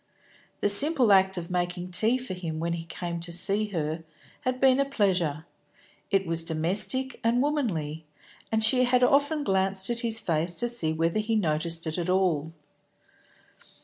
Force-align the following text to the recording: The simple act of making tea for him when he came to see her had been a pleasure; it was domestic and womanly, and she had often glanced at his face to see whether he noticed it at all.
The 0.61 0.67
simple 0.69 1.13
act 1.13 1.37
of 1.37 1.51
making 1.51 1.91
tea 1.91 2.17
for 2.17 2.33
him 2.33 2.59
when 2.59 2.73
he 2.73 2.85
came 2.85 3.19
to 3.19 3.31
see 3.31 3.67
her 3.67 4.03
had 4.39 4.59
been 4.59 4.79
a 4.79 4.83
pleasure; 4.89 5.45
it 6.09 6.25
was 6.25 6.43
domestic 6.43 7.19
and 7.23 7.39
womanly, 7.39 8.07
and 8.51 8.63
she 8.63 8.85
had 8.85 9.03
often 9.03 9.43
glanced 9.43 9.91
at 9.91 9.99
his 9.99 10.19
face 10.19 10.55
to 10.55 10.67
see 10.67 10.91
whether 10.91 11.19
he 11.19 11.35
noticed 11.35 11.85
it 11.85 11.99
at 11.99 12.09
all. 12.09 12.51